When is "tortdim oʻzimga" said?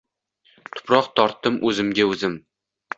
1.21-2.11